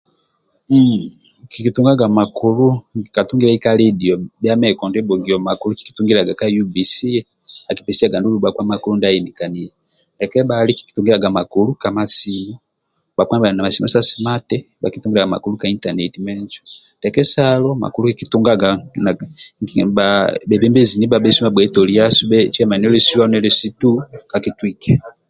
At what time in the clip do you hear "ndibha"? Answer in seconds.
13.35-13.49, 20.97-21.17